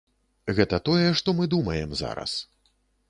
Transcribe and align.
Гэта 0.59 0.79
тое, 0.89 1.05
што 1.19 1.35
мы 1.41 1.49
думаем 1.53 1.95
зараз. 2.01 2.35